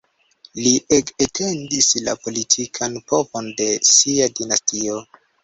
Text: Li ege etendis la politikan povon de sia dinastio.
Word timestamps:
Li 0.59 0.69
ege 0.95 1.13
etendis 1.25 1.89
la 2.07 2.15
politikan 2.23 2.97
povon 3.13 3.53
de 3.61 3.69
sia 3.93 4.33
dinastio. 4.43 4.99